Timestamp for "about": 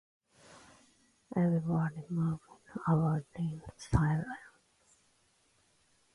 2.87-3.23